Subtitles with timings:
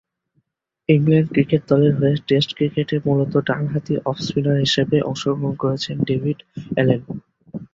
[0.89, 6.39] England cricket দলের হয়ে test ক্রিকেটে মূলতঃ ডানহাতি অফ-স্পিনার হিসেবে অংশগ্রহণ করেছেন ডেভিড
[6.75, 7.01] অ্যালেন।